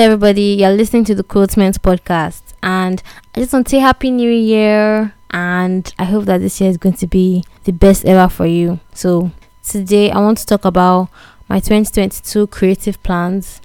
Hello, 0.00 0.12
everybody. 0.14 0.56
You're 0.58 0.70
listening 0.70 1.04
to 1.04 1.14
the 1.14 1.22
Kwiltments 1.22 1.76
podcast, 1.76 2.54
and 2.62 3.02
I 3.34 3.40
just 3.40 3.52
want 3.52 3.66
to 3.66 3.70
say 3.72 3.80
Happy 3.80 4.10
New 4.10 4.30
Year. 4.30 5.12
And 5.30 5.92
I 5.98 6.04
hope 6.04 6.24
that 6.24 6.38
this 6.38 6.58
year 6.58 6.70
is 6.70 6.78
going 6.78 6.94
to 6.94 7.06
be 7.06 7.44
the 7.64 7.72
best 7.72 8.06
ever 8.06 8.26
for 8.30 8.46
you. 8.46 8.80
So, 8.94 9.30
today 9.62 10.10
I 10.10 10.18
want 10.20 10.38
to 10.38 10.46
talk 10.46 10.64
about 10.64 11.10
my 11.50 11.60
2022 11.60 12.46
creative 12.46 13.02
plans. 13.02 13.60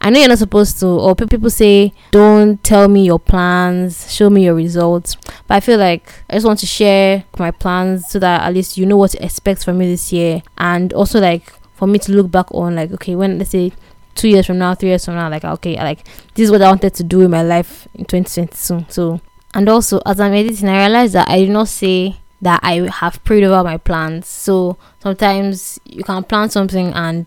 I 0.00 0.10
know 0.10 0.18
you're 0.18 0.28
not 0.28 0.38
supposed 0.38 0.80
to, 0.80 0.88
or 0.88 1.14
people 1.14 1.48
say, 1.48 1.92
don't 2.10 2.60
tell 2.64 2.88
me 2.88 3.04
your 3.04 3.20
plans, 3.20 4.12
show 4.12 4.28
me 4.30 4.46
your 4.46 4.54
results. 4.54 5.16
But 5.46 5.54
I 5.54 5.60
feel 5.60 5.78
like 5.78 6.12
I 6.28 6.32
just 6.32 6.46
want 6.46 6.58
to 6.58 6.66
share 6.66 7.22
my 7.38 7.52
plans 7.52 8.08
so 8.08 8.18
that 8.18 8.42
at 8.42 8.52
least 8.52 8.78
you 8.78 8.84
know 8.84 8.96
what 8.96 9.12
to 9.12 9.24
expect 9.24 9.64
from 9.64 9.78
me 9.78 9.88
this 9.88 10.12
year. 10.12 10.42
And 10.56 10.92
also, 10.92 11.20
like, 11.20 11.52
for 11.74 11.86
me 11.86 12.00
to 12.00 12.10
look 12.10 12.32
back 12.32 12.52
on, 12.52 12.74
like, 12.74 12.90
okay, 12.90 13.14
when 13.14 13.38
let's 13.38 13.50
say 13.50 13.70
two 14.18 14.28
years 14.28 14.46
from 14.46 14.58
now, 14.58 14.74
three 14.74 14.90
years 14.90 15.04
from 15.04 15.14
now, 15.14 15.30
like 15.30 15.44
ah, 15.44 15.52
okay, 15.52 15.76
like 15.76 16.04
this 16.34 16.44
is 16.44 16.50
what 16.50 16.60
I 16.60 16.68
wanted 16.68 16.92
to 16.94 17.04
do 17.04 17.22
in 17.22 17.30
my 17.30 17.42
life 17.42 17.88
in 17.94 18.04
2022. 18.04 18.92
So, 18.92 19.20
and 19.54 19.68
also 19.68 20.02
as 20.04 20.20
I'm 20.20 20.34
editing, 20.34 20.68
I 20.68 20.86
realized 20.86 21.14
that 21.14 21.28
I 21.28 21.38
did 21.38 21.50
not 21.50 21.68
say 21.68 22.16
that 22.42 22.60
I 22.62 22.88
have 22.92 23.22
prayed 23.24 23.44
over 23.44 23.64
my 23.64 23.78
plans. 23.78 24.26
So 24.26 24.76
sometimes 25.00 25.78
you 25.84 26.04
can 26.04 26.24
plan 26.24 26.50
something 26.50 26.92
and 26.92 27.26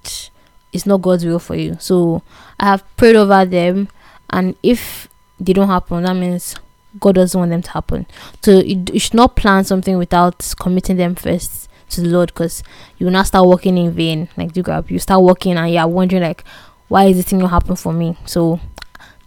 it's 0.73 0.85
not 0.85 1.01
God's 1.01 1.25
will 1.25 1.39
for 1.39 1.55
you. 1.55 1.77
So 1.79 2.23
I 2.59 2.65
have 2.65 2.97
prayed 2.97 3.15
over 3.15 3.45
them, 3.45 3.87
and 4.29 4.55
if 4.61 5.07
they 5.39 5.53
don't 5.53 5.67
happen, 5.67 6.03
that 6.03 6.15
means 6.15 6.55
God 6.99 7.15
doesn't 7.15 7.39
want 7.39 7.51
them 7.51 7.61
to 7.61 7.71
happen. 7.71 8.05
So 8.41 8.59
you, 8.59 8.83
you 8.91 8.99
should 8.99 9.13
not 9.13 9.35
plan 9.35 9.63
something 9.63 9.97
without 9.97 10.53
committing 10.59 10.97
them 10.97 11.15
first 11.15 11.69
to 11.89 12.01
the 12.01 12.09
Lord, 12.09 12.33
because 12.33 12.63
you 12.97 13.05
will 13.05 13.13
not 13.13 13.27
start 13.27 13.47
working 13.47 13.77
in 13.77 13.91
vain. 13.91 14.29
Like 14.37 14.55
you 14.55 14.63
grab, 14.63 14.89
you 14.91 14.99
start 14.99 15.23
working 15.23 15.57
and 15.57 15.73
you're 15.73 15.87
wondering 15.87 16.21
like, 16.21 16.43
why 16.91 17.05
is 17.05 17.15
this 17.15 17.25
thing 17.25 17.39
not 17.39 17.51
happen 17.51 17.73
for 17.73 17.93
me? 17.93 18.17
So 18.25 18.59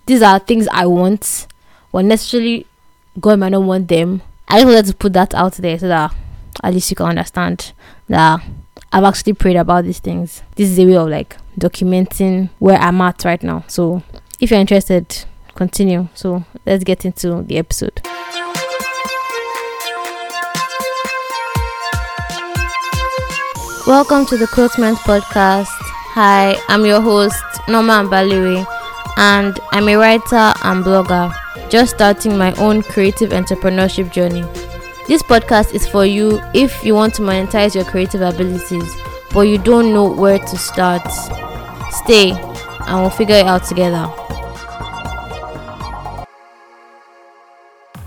these 0.05 0.21
are 0.21 0.39
things 0.39 0.69
I 0.71 0.85
want, 0.85 1.47
well 1.93 2.05
necessarily 2.05 2.67
God 3.19 3.39
might 3.39 3.48
not 3.48 3.62
want 3.62 3.89
them. 3.89 4.21
I 4.47 4.59
just 4.61 4.67
wanted 4.67 4.84
to 4.84 4.95
put 4.95 5.15
that 5.15 5.33
out 5.33 5.55
there 5.55 5.79
so 5.79 5.89
that 5.89 6.15
at 6.62 6.75
least 6.75 6.91
you 6.91 6.95
can 6.95 7.06
understand 7.06 7.73
that 8.09 8.43
I've 8.93 9.05
actually 9.05 9.33
prayed 9.33 9.56
about 9.56 9.84
these 9.84 9.98
things. 9.98 10.43
This 10.56 10.69
is 10.69 10.79
a 10.79 10.84
way 10.84 10.97
of 10.97 11.09
like 11.09 11.39
documenting 11.59 12.51
where 12.59 12.77
I'm 12.79 13.01
at 13.01 13.25
right 13.25 13.43
now. 13.43 13.65
So 13.67 14.03
if 14.43 14.51
you're 14.51 14.61
interested, 14.61 15.25
continue. 15.55 16.09
So 16.12 16.45
let's 16.67 16.84
get 16.84 17.06
into 17.06 17.43
the 17.45 17.56
episode. 17.56 18.03
Welcome 23.87 24.27
to 24.27 24.37
the 24.37 24.49
Kwiltments 24.53 24.99
podcast. 24.99 25.84
Hi, 26.15 26.57
I'm 26.69 26.87
your 26.87 27.01
host, 27.01 27.43
Nneoma 27.67 28.07
Mbalewe, 28.07 28.65
and 29.17 29.59
I'm 29.73 29.89
a 29.89 29.97
writer 29.97 30.55
and 30.62 30.84
blogger, 30.84 31.34
just 31.69 31.97
starting 31.97 32.39
my 32.39 32.55
own 32.55 32.83
creative 32.84 33.31
entrepreneurship 33.31 34.12
journey. 34.12 34.43
This 35.09 35.25
podcast 35.25 35.75
is 35.75 35.89
for 35.89 36.06
you 36.06 36.41
if 36.55 36.84
you 36.84 36.95
want 36.95 37.15
to 37.15 37.23
monetize 37.23 37.75
your 37.75 37.83
creative 37.83 38.21
abilities, 38.21 38.89
but 39.33 39.48
you 39.48 39.59
don't 39.59 39.93
know 39.93 40.09
where 40.09 40.39
to 40.39 40.56
start. 40.56 41.03
Stay, 41.91 42.31
and 42.31 43.01
we'll 43.01 43.11
figure 43.11 43.34
it 43.34 43.47
out 43.47 43.65
together. 43.65 44.09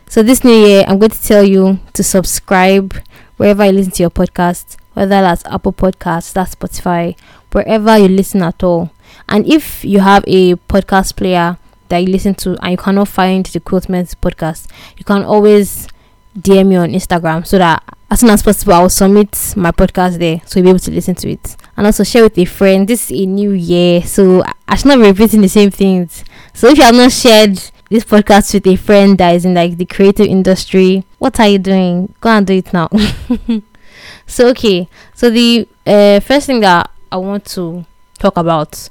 So, 0.07 0.23
this 0.23 0.45
new 0.45 0.65
year, 0.65 0.85
I'm 0.87 0.97
going 0.97 1.11
to 1.11 1.21
tell 1.21 1.43
you 1.43 1.81
to 1.91 2.03
subscribe 2.03 2.95
wherever 3.35 3.65
you 3.65 3.73
listen 3.73 3.91
to 3.91 4.03
your 4.03 4.11
podcast, 4.11 4.77
whether 4.97 5.21
that's 5.21 5.45
Apple 5.45 5.73
Podcasts, 5.73 6.33
that's 6.33 6.55
Spotify, 6.55 7.15
wherever 7.51 7.95
you 7.99 8.07
listen 8.07 8.41
at 8.41 8.63
all. 8.63 8.89
And 9.29 9.45
if 9.45 9.85
you 9.85 9.99
have 9.99 10.23
a 10.25 10.55
podcast 10.55 11.15
player 11.15 11.59
that 11.89 11.99
you 11.99 12.07
listen 12.07 12.33
to 12.33 12.57
and 12.63 12.71
you 12.71 12.77
cannot 12.77 13.07
find 13.07 13.45
the 13.45 13.59
Kwiltments 13.59 14.15
podcast, 14.15 14.67
you 14.97 15.05
can 15.05 15.21
always 15.21 15.87
DM 16.35 16.69
me 16.69 16.75
on 16.77 16.89
Instagram 16.89 17.45
so 17.45 17.59
that 17.59 17.83
as 18.09 18.21
soon 18.21 18.31
as 18.31 18.41
possible 18.41 18.73
I 18.73 18.81
will 18.81 18.89
submit 18.89 19.53
my 19.55 19.69
podcast 19.71 20.17
there 20.17 20.41
so 20.45 20.59
you'll 20.59 20.65
be 20.65 20.69
able 20.71 20.79
to 20.79 20.91
listen 20.91 21.13
to 21.13 21.29
it. 21.29 21.55
And 21.77 21.85
also 21.85 22.03
share 22.03 22.23
with 22.23 22.37
a 22.39 22.45
friend. 22.45 22.87
This 22.87 23.11
is 23.11 23.21
a 23.21 23.25
new 23.27 23.51
year, 23.51 24.01
so 24.01 24.43
I 24.67 24.77
should 24.77 24.87
not 24.87 24.97
be 24.97 25.03
repeating 25.03 25.41
the 25.41 25.47
same 25.47 25.69
things. 25.69 26.25
So 26.55 26.69
if 26.69 26.77
you 26.79 26.83
have 26.83 26.95
not 26.95 27.11
shared 27.11 27.61
this 27.91 28.03
podcast 28.03 28.51
with 28.55 28.65
a 28.65 28.75
friend 28.75 29.15
that 29.19 29.35
is 29.35 29.45
in 29.45 29.53
like 29.53 29.77
the 29.77 29.85
creative 29.85 30.25
industry, 30.25 31.05
what 31.19 31.39
are 31.39 31.47
you 31.47 31.59
doing? 31.59 32.15
Go 32.19 32.29
and 32.29 32.47
do 32.47 32.53
it 32.53 32.73
now. 32.73 32.89
so 34.27 34.49
okay, 34.49 34.87
so 35.15 35.29
the 35.29 35.67
uh, 35.85 36.19
first 36.19 36.45
thing 36.47 36.59
that 36.59 36.91
I 37.11 37.17
want 37.17 37.45
to 37.45 37.85
talk 38.19 38.37
about. 38.37 38.89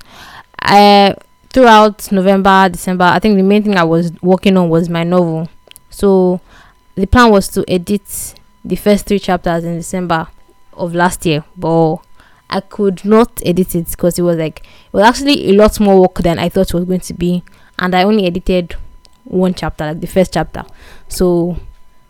I 0.60 1.14
throughout 1.50 2.10
November, 2.10 2.68
December, 2.68 3.04
I 3.04 3.18
think 3.18 3.36
the 3.36 3.42
main 3.42 3.62
thing 3.62 3.76
I 3.76 3.84
was 3.84 4.12
working 4.22 4.56
on 4.56 4.68
was 4.68 4.88
my 4.88 5.04
novel. 5.04 5.48
So 5.90 6.40
the 6.96 7.06
plan 7.06 7.30
was 7.30 7.48
to 7.48 7.64
edit 7.68 8.34
the 8.64 8.76
first 8.76 9.06
three 9.06 9.18
chapters 9.18 9.64
in 9.64 9.76
December 9.76 10.28
of 10.74 10.94
last 10.94 11.24
year, 11.24 11.44
but 11.56 11.96
I 12.50 12.60
could 12.60 13.04
not 13.04 13.40
edit 13.44 13.74
it 13.74 13.90
because 13.90 14.18
it 14.18 14.22
was 14.22 14.36
like 14.36 14.60
it 14.60 14.92
was 14.92 15.04
actually 15.04 15.50
a 15.50 15.52
lot 15.52 15.78
more 15.80 16.00
work 16.00 16.16
than 16.18 16.38
I 16.38 16.48
thought 16.48 16.68
it 16.68 16.74
was 16.74 16.84
going 16.84 17.00
to 17.00 17.14
be, 17.14 17.42
and 17.78 17.94
I 17.94 18.02
only 18.02 18.26
edited 18.26 18.76
one 19.24 19.54
chapter, 19.54 19.86
like 19.86 20.00
the 20.00 20.06
first 20.06 20.34
chapter. 20.34 20.64
So 21.08 21.58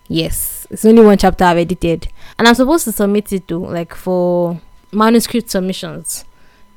yes, 0.08 0.66
it's 0.70 0.84
only 0.84 1.04
one 1.04 1.18
chapter 1.18 1.44
I've 1.44 1.58
edited, 1.58 2.08
and 2.38 2.46
I'm 2.46 2.54
supposed 2.54 2.84
to 2.84 2.92
submit 2.92 3.32
it 3.32 3.48
to 3.48 3.58
like 3.58 3.94
for 3.94 4.60
manuscript 4.92 5.50
submissions 5.50 6.24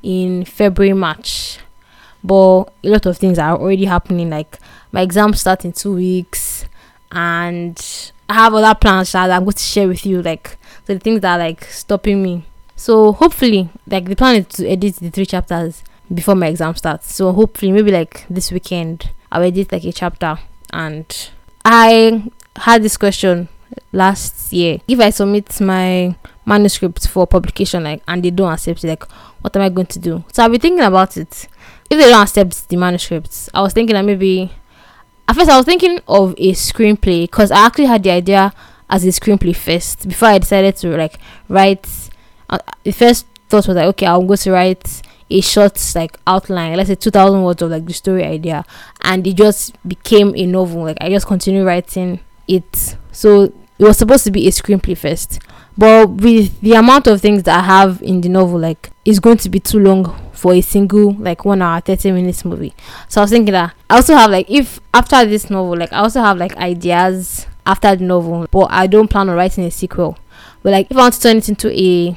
in 0.02 0.44
February, 0.44 0.92
March. 0.92 1.58
But 2.22 2.64
a 2.84 2.88
lot 2.88 3.06
of 3.06 3.16
things 3.16 3.38
are 3.38 3.56
already 3.56 3.86
happening. 3.86 4.30
Like 4.30 4.58
my 4.92 5.02
exams 5.02 5.40
start 5.40 5.64
in 5.64 5.72
two 5.72 5.94
weeks, 5.94 6.66
and 7.12 8.12
I 8.28 8.34
have 8.34 8.54
other 8.54 8.78
plans 8.78 9.12
that 9.12 9.30
I'm 9.30 9.44
going 9.44 9.52
to 9.52 9.62
share 9.62 9.88
with 9.88 10.04
you. 10.04 10.22
Like 10.22 10.58
so 10.86 10.94
the 10.94 11.00
things 11.00 11.20
that 11.20 11.34
are 11.34 11.38
like 11.38 11.64
stopping 11.64 12.22
me. 12.22 12.44
So 12.76 13.12
hopefully, 13.12 13.70
like 13.86 14.06
the 14.06 14.16
plan 14.16 14.36
is 14.36 14.46
to 14.56 14.68
edit 14.68 14.96
the 14.96 15.10
three 15.10 15.26
chapters 15.26 15.82
before 16.12 16.34
my 16.34 16.48
exam 16.48 16.74
starts. 16.76 17.14
So 17.14 17.32
hopefully, 17.32 17.72
maybe 17.72 17.90
like 17.90 18.26
this 18.28 18.50
weekend, 18.50 19.10
I'll 19.30 19.42
edit 19.42 19.72
like 19.72 19.84
a 19.84 19.92
chapter. 19.92 20.38
And 20.72 21.30
I 21.64 22.30
had 22.56 22.82
this 22.82 22.96
question 22.96 23.48
last 23.92 24.52
year. 24.52 24.78
If 24.88 25.00
I 25.00 25.10
submit 25.10 25.60
my 25.60 26.14
manuscript 26.44 27.06
for 27.06 27.26
publication 27.26 27.84
like 27.84 28.02
and 28.08 28.24
they 28.24 28.30
don't 28.30 28.52
accept 28.52 28.82
it 28.82 28.88
like 28.88 29.04
what 29.40 29.54
am 29.56 29.62
i 29.62 29.68
going 29.68 29.86
to 29.86 29.98
do? 29.98 30.24
So 30.32 30.42
i've 30.42 30.50
been 30.50 30.60
thinking 30.60 30.84
about 30.84 31.16
it. 31.16 31.48
If 31.88 31.98
they 31.98 32.10
don't 32.10 32.22
accept 32.22 32.68
the 32.68 32.76
manuscripts 32.76 33.48
i 33.54 33.60
was 33.60 33.72
thinking 33.72 33.94
that 33.94 34.04
maybe 34.04 34.50
at 35.28 35.36
first 35.36 35.50
i 35.50 35.56
was 35.56 35.66
thinking 35.66 36.00
of 36.08 36.34
a 36.38 36.52
screenplay 36.52 37.24
because 37.24 37.50
i 37.50 37.66
actually 37.66 37.86
had 37.86 38.02
the 38.02 38.10
idea 38.10 38.52
as 38.88 39.04
a 39.04 39.08
screenplay 39.08 39.54
first 39.54 40.08
before 40.08 40.28
i 40.28 40.38
decided 40.38 40.74
to 40.76 40.96
like 40.96 41.18
write 41.48 41.86
uh, 42.48 42.58
the 42.84 42.92
first 42.92 43.26
thought 43.48 43.66
was 43.66 43.76
like 43.76 43.86
okay 43.86 44.06
i'm 44.06 44.26
going 44.26 44.36
to 44.38 44.50
write 44.50 45.02
a 45.30 45.40
short 45.40 45.78
like 45.94 46.16
outline 46.26 46.76
let's 46.76 46.88
say 46.88 46.94
2000 46.94 47.42
words 47.42 47.62
of 47.62 47.70
like 47.70 47.86
the 47.86 47.92
story 47.92 48.24
idea. 48.24 48.64
And 49.02 49.24
it 49.26 49.36
just 49.36 49.76
became 49.86 50.34
a 50.34 50.44
novel 50.46 50.82
like 50.82 50.96
i 51.00 51.08
just 51.08 51.26
continued 51.26 51.64
writing 51.64 52.18
it 52.48 52.96
so 53.12 53.44
it 53.44 53.84
was 53.84 53.96
supposed 53.98 54.24
to 54.24 54.30
be 54.30 54.46
a 54.46 54.50
screenplay 54.50 54.96
first 54.96 55.40
but 55.80 56.10
with 56.10 56.60
the 56.60 56.74
amount 56.74 57.06
of 57.06 57.22
things 57.22 57.44
that 57.44 57.58
I 57.58 57.62
have 57.62 58.02
in 58.02 58.20
the 58.20 58.28
novel, 58.28 58.58
like 58.58 58.90
it's 59.06 59.18
going 59.18 59.38
to 59.38 59.48
be 59.48 59.60
too 59.60 59.78
long 59.80 60.14
for 60.32 60.52
a 60.52 60.60
single 60.60 61.14
like 61.14 61.46
one 61.46 61.62
hour 61.62 61.80
30 61.80 62.12
minutes 62.12 62.44
movie. 62.44 62.74
So 63.08 63.22
I 63.22 63.24
was 63.24 63.30
thinking 63.30 63.52
that 63.52 63.74
I 63.88 63.96
also 63.96 64.14
have 64.14 64.30
like 64.30 64.50
if 64.50 64.78
after 64.92 65.24
this 65.24 65.48
novel, 65.48 65.78
like 65.78 65.90
I 65.90 66.00
also 66.00 66.20
have 66.20 66.36
like 66.36 66.54
ideas 66.58 67.46
after 67.64 67.96
the 67.96 68.04
novel, 68.04 68.46
but 68.50 68.66
I 68.70 68.86
don't 68.88 69.08
plan 69.08 69.30
on 69.30 69.36
writing 69.36 69.64
a 69.64 69.70
sequel. 69.70 70.18
But 70.62 70.72
like 70.72 70.90
if 70.90 70.98
I 70.98 71.00
want 71.00 71.14
to 71.14 71.20
turn 71.22 71.38
it 71.38 71.48
into 71.48 71.70
a 71.70 72.14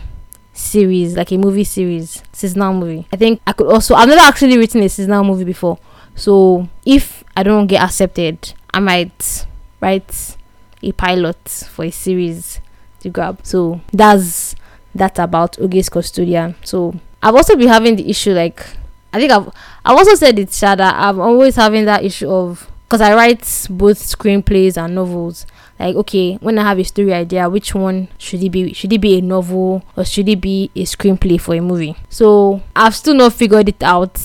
series, 0.52 1.16
like 1.16 1.32
a 1.32 1.38
movie 1.38 1.64
series, 1.64 2.22
seasonal 2.34 2.74
movie, 2.74 3.08
I 3.14 3.16
think 3.16 3.42
I 3.48 3.54
could 3.54 3.68
also 3.68 3.96
I've 3.96 4.10
never 4.10 4.20
actually 4.20 4.58
written 4.58 4.84
a 4.84 4.90
seasonal 4.90 5.24
movie 5.24 5.46
before. 5.46 5.78
So 6.16 6.68
if 6.86 7.24
I 7.38 7.44
don't 7.44 7.68
get 7.68 7.82
accepted, 7.82 8.54
I 8.74 8.82
might 8.82 9.46
write 9.84 10.38
a 10.82 10.92
pilot 10.94 11.50
for 11.50 11.86
a 11.86 11.92
series 11.92 12.62
to 13.02 13.10
grab. 13.10 13.40
So 13.44 13.82
that's 13.92 14.56
that 14.96 15.20
about 15.20 15.60
Oge's 15.60 15.90
custodian. 15.90 16.56
So 16.64 16.96
I've 17.22 17.36
also 17.36 17.56
been 17.56 17.68
having 17.68 17.96
the 17.96 18.10
issue 18.10 18.34
like 18.34 18.66
I 19.12 19.20
think 19.20 19.32
I've 19.32 19.48
I've 19.86 19.98
also 19.98 20.16
said 20.16 20.40
it 20.40 20.50
Shada. 20.50 20.92
I'm 20.94 21.20
always 21.20 21.56
having 21.56 21.86
that 21.86 22.04
issue 22.04 22.30
of 22.30 22.70
because 22.86 23.02
I 23.02 23.14
write 23.14 23.42
both 23.70 24.00
screenplays 24.00 24.84
and 24.84 24.96
novels. 24.96 25.46
Like 25.80 25.96
okay, 25.96 26.36
when 26.36 26.58
I 26.60 26.64
have 26.64 26.80
a 26.80 26.84
story 26.84 27.14
idea, 27.14 27.50
which 27.50 27.76
one 27.76 28.08
should 28.18 28.44
it 28.44 28.50
be? 28.50 28.74
Should 28.74 28.94
it 28.94 29.02
be 29.02 29.18
a 29.18 29.22
novel 29.22 29.84
or 29.98 30.06
should 30.06 30.30
it 30.30 30.40
be 30.40 30.72
a 30.76 30.84
screenplay 30.84 31.40
for 31.40 31.56
a 31.56 31.62
movie? 31.62 31.96
So 32.10 32.62
I've 32.76 32.96
still 32.96 33.16
not 33.16 33.34
figured 33.34 33.70
it 33.70 33.84
out. 33.84 34.20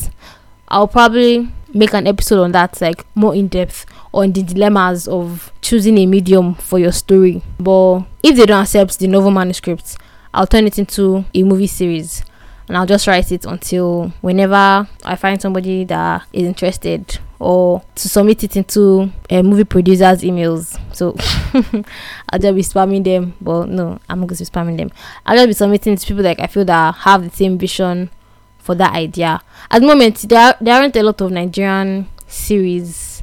I'll 0.69 0.89
probably 0.89 1.49
make 1.73 1.95
an 1.95 2.07
episode 2.07 2.43
on 2.43 2.53
that, 2.53 2.81
like 2.81 3.05
more 3.15 3.35
in 3.35 3.49
depth 3.49 3.87
on 4.13 4.33
the 4.33 4.43
dilemmas 4.43 5.07
of 5.09 5.53
choosing 5.61 5.99
a 5.99 6.07
medium 6.07 6.55
for 6.55 6.79
your 6.79 6.93
story. 6.93 7.43
But 7.59 8.01
if 8.23 8.37
they 8.37 8.47
don't 8.47 8.63
accept 8.63 8.99
the 8.99 9.09
novel 9.09 9.31
manuscript, 9.31 9.97
I'll 10.33 10.47
turn 10.47 10.67
it 10.67 10.79
into 10.79 11.25
a 11.35 11.43
movie 11.43 11.67
series. 11.67 12.23
and 12.69 12.77
I'll 12.77 12.87
just 12.87 13.07
write 13.07 13.33
it 13.33 13.45
until 13.47 14.13
whenever 14.21 14.87
I 15.05 15.17
find 15.17 15.41
somebody 15.41 15.85
that 15.85 16.27
is 16.33 16.47
interested 16.47 17.19
or 17.39 17.83
to 17.95 18.09
submit 18.09 18.45
it 18.45 18.57
into 18.57 19.11
a 19.31 19.43
movie 19.43 19.65
producer's 19.65 20.23
emails. 20.23 20.79
So 20.95 21.17
I'll 22.31 22.39
just 22.39 22.55
be 22.55 22.63
spamming 22.63 23.05
them. 23.05 23.35
But 23.41 23.69
no, 23.69 23.99
I'm 24.09 24.21
not 24.21 24.29
going 24.29 24.37
to 24.37 24.45
be 24.45 24.51
spamming 24.51 24.77
them. 24.77 24.91
I'll 25.25 25.37
just 25.37 25.47
be 25.49 25.53
submitting 25.55 25.97
to 25.97 26.07
people 26.07 26.23
like 26.25 26.41
I 26.41 26.47
feel 26.47 26.65
that 26.67 26.95
have 26.97 27.25
the 27.25 27.35
same 27.35 27.57
vision 27.59 28.11
for 28.59 28.75
that 28.75 28.93
idea. 28.93 29.41
At 29.71 29.81
the 29.81 29.87
moment, 29.87 30.29
there 30.29 30.55
there 30.61 30.75
aren't 30.75 30.97
a 30.97 31.03
lot 31.03 31.21
of 31.21 31.31
Nigerian 31.31 32.09
series. 32.27 33.18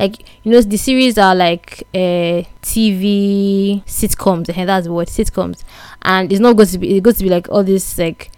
Like 0.00 0.24
you 0.42 0.50
know, 0.50 0.62
the 0.62 0.78
series 0.78 1.18
are 1.18 1.34
like 1.34 1.86
uh, 1.94 2.42
TV 2.62 3.84
sitcoms. 3.84 4.48
And 4.56 4.68
that's 4.68 4.86
the 4.86 4.92
word 4.94 5.08
sitcoms, 5.08 5.62
and 6.00 6.32
it's 6.32 6.40
not 6.40 6.56
going 6.56 6.68
to 6.70 6.78
be. 6.78 6.96
It's 6.96 7.04
going 7.04 7.16
to 7.16 7.22
be 7.22 7.28
like 7.28 7.50
all 7.50 7.62
this 7.62 7.98
like 7.98 8.30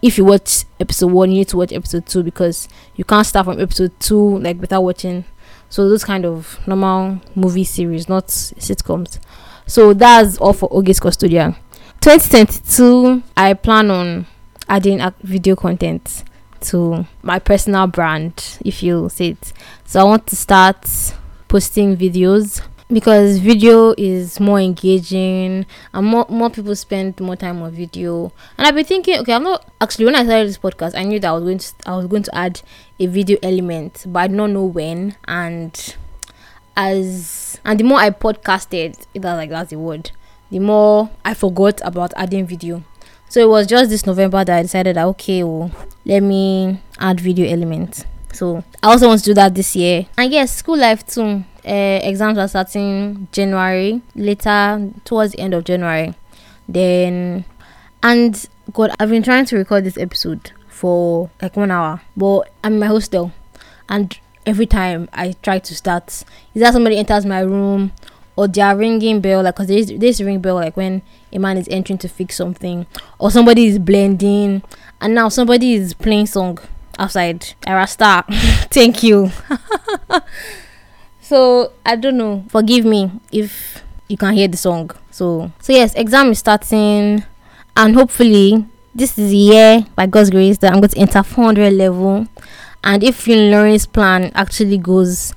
if 0.00 0.16
you 0.16 0.24
watch 0.24 0.64
episode 0.80 1.12
one, 1.12 1.30
you 1.30 1.38
need 1.38 1.48
to 1.48 1.58
watch 1.58 1.72
episode 1.72 2.06
two 2.06 2.22
because 2.22 2.68
you 2.96 3.04
can't 3.04 3.26
start 3.26 3.44
from 3.44 3.60
episode 3.60 3.92
two 4.00 4.38
like 4.38 4.58
without 4.60 4.82
watching. 4.82 5.26
So 5.68 5.88
those 5.90 6.04
kind 6.04 6.24
of 6.24 6.58
normal 6.66 7.20
movie 7.34 7.64
series, 7.64 8.08
not 8.08 8.28
sitcoms. 8.28 9.20
So 9.66 9.92
that's 9.92 10.38
all 10.38 10.54
for 10.54 10.68
August 10.72 11.02
Custodian. 11.02 11.54
2022, 12.00 13.22
I 13.36 13.52
plan 13.52 13.90
on 13.90 14.26
adding 14.68 15.00
video 15.22 15.54
content 15.54 16.24
to 16.62 17.06
my 17.22 17.38
personal 17.38 17.86
brand, 17.86 18.58
if 18.64 18.82
you 18.82 19.08
say 19.08 19.30
it. 19.30 19.52
So 19.84 20.00
I 20.00 20.04
want 20.04 20.26
to 20.28 20.36
start 20.36 20.86
posting 21.48 21.96
videos 21.96 22.62
because 22.92 23.38
video 23.38 23.94
is 23.96 24.40
more 24.40 24.60
engaging 24.60 25.64
and 25.92 26.06
more 26.06 26.26
more 26.28 26.50
people 26.50 26.74
spend 26.74 27.20
more 27.20 27.36
time 27.36 27.62
on 27.62 27.70
video. 27.72 28.32
And 28.58 28.66
i've 28.66 28.74
been 28.74 28.84
thinking 28.84 29.18
okay 29.20 29.32
i'm 29.32 29.44
not 29.44 29.64
actually 29.80 30.06
when 30.06 30.16
i 30.16 30.24
started 30.24 30.48
this 30.48 30.58
podcast 30.58 30.96
i 30.96 31.04
knew 31.04 31.20
that 31.20 31.28
i 31.28 31.32
was 31.32 31.44
going 31.44 31.58
to 31.58 31.72
i 31.86 31.96
was 31.96 32.06
going 32.06 32.24
to 32.24 32.34
add 32.34 32.60
a 32.98 33.06
video 33.06 33.38
element 33.42 34.04
but 34.08 34.20
i 34.20 34.26
don't 34.26 34.52
know 34.52 34.64
when. 34.64 35.16
And 35.26 35.96
as 36.76 37.60
and 37.64 37.78
the 37.78 37.84
more 37.84 37.98
i 37.98 38.10
podcasted 38.10 38.96
that's 39.14 39.24
like 39.24 39.50
that's 39.50 39.70
the 39.70 39.78
word 39.78 40.10
the 40.50 40.58
more 40.58 41.10
i 41.24 41.34
forgot 41.34 41.80
about 41.84 42.12
adding 42.16 42.46
video 42.46 42.82
so 43.30 43.40
it 43.40 43.48
was 43.48 43.66
just 43.66 43.88
this 43.88 44.04
november 44.04 44.44
that 44.44 44.58
i 44.58 44.62
decided 44.62 44.96
that 44.96 45.06
okay 45.06 45.42
well 45.42 45.70
let 46.04 46.20
me 46.20 46.78
add 46.98 47.18
video 47.18 47.50
element 47.50 48.04
so 48.32 48.62
i 48.82 48.88
also 48.88 49.08
want 49.08 49.20
to 49.20 49.24
do 49.26 49.34
that 49.34 49.54
this 49.54 49.74
year. 49.74 50.06
And 50.18 50.30
yes 50.32 50.54
school 50.54 50.76
life 50.78 51.06
too. 51.06 51.44
Uh, 51.64 52.00
exams 52.02 52.38
are 52.38 52.48
starting 52.48 53.28
January, 53.32 54.00
later 54.14 54.90
towards 55.04 55.32
the 55.32 55.40
end 55.40 55.52
of 55.52 55.64
January. 55.64 56.14
Then, 56.68 57.44
and 58.02 58.48
God, 58.72 58.92
I've 58.98 59.10
been 59.10 59.22
trying 59.22 59.44
to 59.46 59.56
record 59.56 59.84
this 59.84 59.98
episode 59.98 60.52
for 60.68 61.28
like 61.42 61.56
one 61.56 61.70
hour, 61.70 62.00
but 62.16 62.50
I'm 62.64 62.74
in 62.74 62.78
my 62.78 62.86
hostel, 62.86 63.32
and 63.88 64.18
every 64.46 64.66
time 64.66 65.08
I 65.12 65.34
try 65.42 65.58
to 65.58 65.74
start, 65.74 66.08
is 66.08 66.24
that 66.62 66.72
somebody 66.72 66.96
enters 66.96 67.26
my 67.26 67.40
room 67.40 67.92
or 68.36 68.48
they 68.48 68.60
are 68.60 68.76
ringing 68.76 69.20
bell 69.20 69.42
like 69.42 69.54
because 69.54 69.68
there's 69.68 69.88
there's 69.98 70.22
ring 70.22 70.40
bell 70.40 70.54
like 70.56 70.76
when 70.76 71.02
a 71.32 71.38
man 71.38 71.56
is 71.56 71.68
entering 71.70 71.98
to 71.98 72.08
fix 72.08 72.36
something 72.36 72.86
or 73.18 73.30
somebody 73.30 73.66
is 73.66 73.78
blending 73.78 74.62
and 75.00 75.14
now 75.14 75.28
somebody 75.28 75.74
is 75.74 75.94
playing 75.94 76.26
song 76.26 76.58
outside. 77.00 77.54
Era 77.66 77.86
star, 77.86 78.24
thank 78.70 79.02
you. 79.02 79.30
so 81.20 81.72
I 81.84 81.96
don't 81.96 82.18
know. 82.18 82.44
Forgive 82.48 82.84
me 82.84 83.10
if 83.32 83.82
you 84.08 84.16
can 84.16 84.34
hear 84.34 84.46
the 84.46 84.56
song. 84.56 84.90
So 85.10 85.50
so 85.60 85.72
yes, 85.72 85.94
exam 85.94 86.30
is 86.30 86.38
starting, 86.38 87.24
and 87.76 87.94
hopefully 87.94 88.66
this 88.94 89.18
is 89.18 89.32
year 89.32 89.86
by 89.96 90.06
God's 90.06 90.30
grace 90.30 90.58
that 90.58 90.72
I'm 90.72 90.80
going 90.80 90.90
to 90.90 90.98
enter 90.98 91.22
400 91.22 91.72
level. 91.72 92.26
And 92.82 93.04
if 93.04 93.28
your 93.28 93.38
learning 93.50 93.80
plan 93.92 94.32
actually 94.34 94.78
goes 94.78 95.34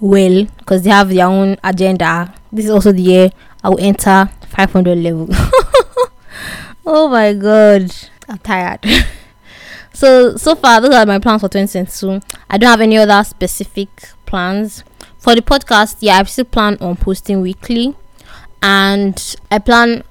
well, 0.00 0.46
because 0.58 0.82
they 0.82 0.90
have 0.90 1.08
their 1.10 1.26
own 1.26 1.56
agenda, 1.64 2.34
this 2.52 2.66
is 2.66 2.70
also 2.70 2.92
the 2.92 3.02
year 3.02 3.30
I 3.62 3.68
will 3.70 3.80
enter 3.80 4.30
500 4.48 4.98
level. 4.98 5.28
oh 6.86 7.08
my 7.08 7.32
god, 7.32 7.94
I'm 8.28 8.38
tired. 8.38 8.84
so 9.92 10.36
so 10.36 10.54
far, 10.54 10.80
those 10.80 10.94
are 10.94 11.06
my 11.06 11.18
plans 11.18 11.40
for 11.40 11.48
2022. 11.48 12.20
I 12.50 12.58
don't 12.58 12.70
have 12.70 12.80
any 12.80 12.96
other 12.98 13.22
specific 13.24 13.88
plans 14.26 14.84
for 15.26 15.34
the 15.34 15.42
podcast, 15.42 15.96
yeah, 15.98 16.18
I 16.18 16.22
still 16.22 16.44
plan 16.44 16.78
on 16.80 16.94
posting 16.94 17.40
weekly, 17.40 17.96
and 18.62 19.36
I 19.50 19.58
plan. 19.58 20.04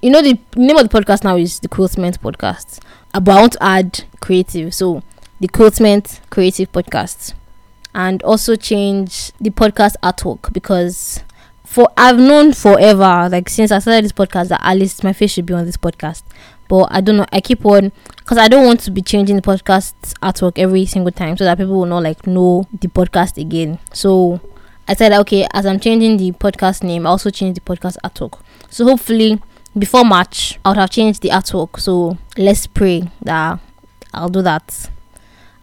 You 0.00 0.10
know, 0.10 0.22
the 0.22 0.38
name 0.54 0.76
of 0.76 0.88
the 0.88 1.00
podcast 1.00 1.24
now 1.24 1.36
is 1.36 1.58
the 1.58 1.68
Kwiltment 1.68 2.18
Podcast, 2.20 2.78
to 3.12 3.56
add 3.60 4.04
creative, 4.20 4.72
so 4.72 5.02
the 5.40 5.48
Kwiltment 5.48 6.20
Creative 6.30 6.70
Podcast, 6.70 7.34
and 7.94 8.22
also 8.22 8.56
change 8.56 9.32
the 9.40 9.50
podcast 9.50 9.94
artwork 10.02 10.52
because 10.52 11.22
for 11.64 11.88
I've 11.96 12.18
known 12.18 12.52
forever, 12.52 13.28
like 13.30 13.48
since 13.48 13.70
I 13.72 13.78
started 13.78 14.04
this 14.04 14.12
podcast, 14.12 14.48
that 14.48 14.60
at 14.62 14.76
least 14.76 15.04
my 15.04 15.12
face 15.12 15.32
should 15.32 15.46
be 15.46 15.54
on 15.54 15.64
this 15.64 15.76
podcast. 15.76 16.22
But 16.68 16.88
I 16.90 17.00
don't 17.00 17.16
know. 17.16 17.26
I 17.32 17.40
keep 17.40 17.64
on 17.66 17.92
because 18.16 18.38
I 18.38 18.48
don't 18.48 18.66
want 18.66 18.80
to 18.80 18.90
be 18.90 19.02
changing 19.02 19.36
the 19.36 19.42
podcast 19.42 19.94
artwork 20.22 20.58
every 20.58 20.86
single 20.86 21.12
time, 21.12 21.36
so 21.36 21.44
that 21.44 21.58
people 21.58 21.78
will 21.78 21.86
not 21.86 22.02
like 22.02 22.26
know 22.26 22.66
the 22.78 22.88
podcast 22.88 23.38
again. 23.38 23.78
So 23.92 24.40
I 24.86 24.94
said, 24.94 25.12
okay, 25.12 25.46
as 25.52 25.64
I'm 25.64 25.80
changing 25.80 26.16
the 26.16 26.32
podcast 26.32 26.82
name, 26.82 27.06
I 27.06 27.10
also 27.10 27.30
change 27.30 27.54
the 27.54 27.60
podcast 27.62 27.96
artwork. 28.04 28.40
So 28.68 28.84
hopefully, 28.84 29.40
before 29.78 30.04
March, 30.04 30.58
I 30.64 30.70
would 30.70 30.78
have 30.78 30.90
changed 30.90 31.22
the 31.22 31.30
artwork. 31.30 31.78
So 31.78 32.18
let's 32.36 32.66
pray 32.66 33.10
that 33.22 33.58
I'll 34.12 34.28
do 34.28 34.42
that. 34.42 34.90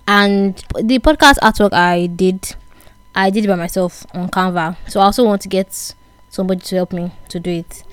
And 0.10 0.56
the 0.74 0.98
podcast 0.98 1.38
artwork 1.38 1.72
I 1.72 2.08
did, 2.08 2.56
I 3.14 3.30
did 3.30 3.46
by 3.46 3.54
myself 3.54 4.08
on 4.16 4.28
Canva. 4.30 4.76
So 4.88 5.02
I 5.02 5.04
also 5.04 5.24
want 5.24 5.44
to 5.44 5.48
get 5.48 5.94
somebody 6.30 6.62
to 6.62 6.76
help 6.78 6.94
me 6.94 7.12
to 7.30 7.40
do 7.40 7.52
it. 7.52 7.84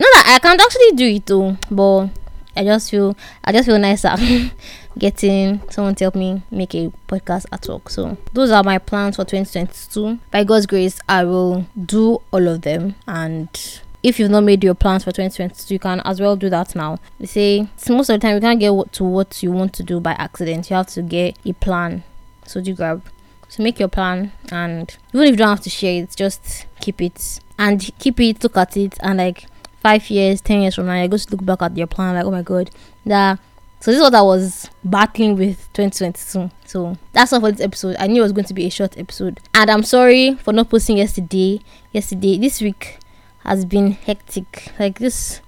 Not 0.00 0.08
that 0.14 0.32
I 0.34 0.38
can't 0.40 0.60
actually 0.60 0.96
do 0.96 1.06
it 1.06 1.26
though, 1.26 1.56
but 1.70 2.08
I 2.56 2.64
just 2.64 2.90
feel 2.90 3.16
I 3.44 3.52
just 3.52 3.66
feel 3.66 3.78
nicer 3.78 4.16
getting 4.98 5.60
someone 5.70 5.94
to 5.94 6.04
help 6.06 6.16
me 6.16 6.42
make 6.50 6.74
a 6.74 6.90
podcast 7.06 7.46
at 7.52 7.68
work. 7.68 7.90
So 7.90 8.16
those 8.32 8.50
are 8.50 8.64
my 8.64 8.78
plans 8.78 9.14
for 9.14 9.24
2022. 9.24 10.18
By 10.32 10.42
God's 10.42 10.66
grace, 10.66 10.98
I 11.08 11.22
will 11.22 11.64
do 11.80 12.20
all 12.32 12.48
of 12.48 12.62
them. 12.62 12.96
And 13.06 13.48
if 14.06 14.20
you've 14.20 14.30
not 14.30 14.44
made 14.44 14.62
your 14.62 14.76
plans 14.76 15.02
for 15.02 15.10
2022, 15.10 15.74
you 15.74 15.80
can 15.80 16.00
as 16.04 16.20
well 16.20 16.36
do 16.36 16.48
that 16.48 16.76
now. 16.76 16.96
They 17.18 17.26
say 17.26 17.68
most 17.88 18.08
of 18.08 18.14
the 18.14 18.18
time 18.18 18.36
you 18.36 18.40
can't 18.40 18.60
get 18.60 18.92
to 18.92 19.04
what 19.04 19.42
you 19.42 19.50
want 19.50 19.72
to 19.72 19.82
do 19.82 19.98
by 19.98 20.12
accident. 20.12 20.70
You 20.70 20.76
have 20.76 20.86
to 20.90 21.02
get 21.02 21.36
a 21.44 21.52
plan. 21.54 22.04
So 22.44 22.60
do 22.60 22.72
grab. 22.72 23.02
So 23.48 23.64
make 23.64 23.80
your 23.80 23.88
plan, 23.88 24.30
and 24.52 24.96
even 25.12 25.26
if 25.26 25.32
you 25.32 25.36
don't 25.36 25.48
have 25.48 25.60
to 25.62 25.70
share 25.70 26.04
it, 26.04 26.14
just 26.14 26.66
keep 26.80 27.02
it 27.02 27.40
and 27.58 27.80
keep 27.98 28.20
it. 28.20 28.44
Look 28.44 28.56
at 28.56 28.76
it, 28.76 28.96
and 29.00 29.18
like 29.18 29.46
five 29.80 30.08
years, 30.08 30.40
ten 30.40 30.62
years 30.62 30.76
from 30.76 30.86
now, 30.86 30.94
you're 30.94 31.08
going 31.08 31.18
to 31.18 31.30
look 31.32 31.44
back 31.44 31.62
at 31.62 31.76
your 31.76 31.88
plan 31.88 32.14
like, 32.14 32.24
oh 32.24 32.30
my 32.30 32.42
god, 32.42 32.70
that. 33.06 33.40
So 33.80 33.90
this 33.90 33.98
is 33.98 34.02
what 34.02 34.14
I 34.14 34.22
was 34.22 34.70
battling 34.84 35.36
with 35.36 35.68
2022. 35.74 36.50
So 36.64 36.96
that's 37.12 37.32
all 37.32 37.40
for 37.40 37.50
this 37.52 37.60
episode. 37.60 37.96
I 37.98 38.06
knew 38.06 38.20
it 38.20 38.24
was 38.24 38.32
going 38.32 38.46
to 38.46 38.54
be 38.54 38.66
a 38.66 38.70
short 38.70 38.96
episode, 38.96 39.40
and 39.52 39.68
I'm 39.68 39.82
sorry 39.82 40.34
for 40.34 40.52
not 40.52 40.70
posting 40.70 40.98
yesterday. 40.98 41.60
Yesterday, 41.92 42.38
this 42.38 42.60
week 42.60 42.98
has 43.46 43.64
been 43.64 43.92
hectic. 43.92 44.72
Like 44.78 44.98
this, 44.98 45.40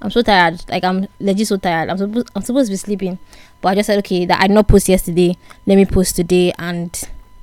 I'm 0.00 0.10
so 0.10 0.22
tired. 0.22 0.64
Like 0.68 0.84
I'm 0.84 1.08
legit 1.18 1.48
so 1.48 1.56
tired. 1.56 1.90
I'm 1.90 1.98
supposed 1.98 2.30
I'm 2.34 2.42
supposed 2.42 2.68
to 2.68 2.72
be 2.72 2.76
sleeping, 2.76 3.18
but 3.60 3.70
I 3.70 3.74
just 3.74 3.86
said 3.86 3.98
okay 3.98 4.26
that 4.26 4.40
I 4.40 4.46
did 4.46 4.54
not 4.54 4.68
post 4.68 4.88
yesterday. 4.88 5.36
Let 5.66 5.76
me 5.76 5.84
post 5.86 6.16
today, 6.16 6.52
and 6.58 6.90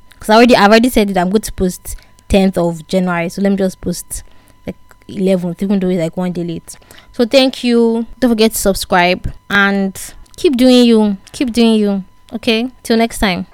because 0.10 0.30
I 0.30 0.36
already 0.36 0.56
I've 0.56 0.70
already 0.70 0.90
said 0.90 1.10
that 1.10 1.18
I'm 1.18 1.30
going 1.30 1.42
to 1.42 1.52
post 1.52 1.96
10th 2.30 2.58
of 2.58 2.88
January. 2.88 3.30
So 3.30 3.42
let 3.42 3.50
me 3.50 3.58
just 3.58 3.80
post 3.82 4.24
like 4.66 4.78
11th, 5.08 5.64
even 5.64 5.80
though 5.80 5.90
it's 5.90 6.00
like 6.00 6.18
one 6.18 6.32
day 6.32 6.44
late. 6.44 6.78
So 7.12 7.26
thank 7.26 7.64
you. 7.64 8.06
Don't 8.20 8.32
forget 8.32 8.52
to 8.52 8.58
subscribe 8.58 9.34
and 9.50 10.14
keep 10.36 10.58
doing 10.58 10.86
you. 10.86 11.18
Keep 11.32 11.54
doing 11.54 11.76
you. 11.76 12.04
Okay? 12.34 12.70
Till 12.84 12.98
next 12.98 13.20
time. 13.20 13.48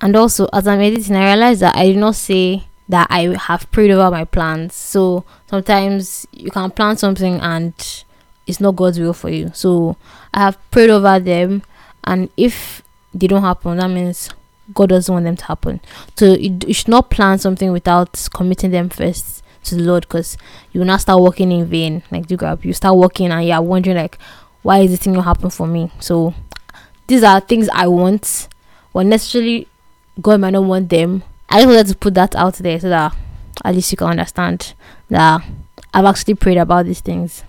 And 0.00 0.14
also, 0.14 0.46
as 0.52 0.66
I'm 0.66 0.80
editing, 0.80 1.16
I 1.16 1.32
realized 1.32 1.62
that 1.62 1.74
I 1.74 1.86
did 1.86 1.96
not 1.96 2.16
say 2.16 2.64
that 2.88 3.06
I 3.10 3.36
have 3.36 3.70
prayed 3.72 3.90
over 3.90 4.10
my 4.10 4.24
plans. 4.24 4.74
So 4.74 5.24
sometimes 5.48 6.26
you 6.32 6.50
can 6.50 6.70
plan 6.70 6.96
something 6.96 7.40
and 7.40 7.74
it's 8.46 8.60
not 8.60 8.76
God's 8.76 9.00
will 9.00 9.12
for 9.12 9.28
you. 9.28 9.50
So 9.54 9.96
I 10.32 10.40
have 10.40 10.70
prayed 10.70 10.90
over 10.90 11.18
them, 11.18 11.62
and 12.04 12.30
if 12.36 12.82
they 13.12 13.26
don't 13.26 13.42
happen, 13.42 13.78
that 13.78 13.88
means 13.88 14.30
God 14.72 14.90
doesn't 14.90 15.12
want 15.12 15.24
them 15.24 15.36
to 15.36 15.44
happen. 15.46 15.80
So 16.16 16.34
you, 16.34 16.58
you 16.66 16.74
should 16.74 16.88
not 16.88 17.10
plan 17.10 17.38
something 17.38 17.72
without 17.72 18.28
committing 18.34 18.70
them 18.70 18.88
first 18.88 19.42
to 19.64 19.74
the 19.74 19.82
Lord 19.82 20.04
because 20.04 20.36
you 20.72 20.80
will 20.80 20.86
not 20.86 21.00
start 21.00 21.20
working 21.20 21.50
in 21.50 21.66
vain. 21.66 22.02
Like 22.10 22.30
you 22.30 22.36
grab, 22.36 22.64
you 22.64 22.72
start 22.72 22.96
working 22.96 23.30
and 23.30 23.46
you're 23.46 23.60
wondering 23.60 23.96
like, 23.96 24.18
why 24.62 24.78
is 24.80 24.90
this 24.90 25.00
thing 25.00 25.12
not 25.12 25.24
happen 25.24 25.50
for 25.50 25.66
me? 25.66 25.90
So 26.00 26.34
these 27.06 27.22
are 27.22 27.40
things 27.40 27.68
I 27.72 27.88
want, 27.88 28.48
but 28.92 29.06
necessarily 29.06 29.68
God 30.20 30.40
might 30.40 30.50
not 30.50 30.64
want 30.64 30.88
them. 30.88 31.22
I 31.48 31.60
just 31.62 31.66
wanted 31.68 31.86
to 31.88 31.96
put 31.96 32.14
that 32.14 32.34
out 32.34 32.54
there 32.54 32.78
so 32.80 32.88
that 32.88 33.14
at 33.64 33.74
least 33.74 33.90
you 33.92 33.96
can 33.96 34.08
understand 34.08 34.74
that 35.08 35.42
I've 35.94 36.04
actually 36.04 36.34
prayed 36.34 36.58
about 36.58 36.86
these 36.86 37.00
things. 37.00 37.44